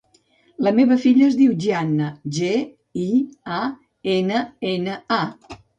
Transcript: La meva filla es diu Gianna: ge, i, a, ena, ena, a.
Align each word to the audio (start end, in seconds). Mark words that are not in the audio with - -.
La 0.67 0.71
meva 0.77 0.97
filla 1.03 1.27
es 1.33 1.37
diu 1.43 1.53
Gianna: 1.67 2.09
ge, 2.39 2.51
i, 3.05 3.09
a, 3.61 3.65
ena, 4.19 4.45
ena, 4.77 5.03
a. 5.25 5.59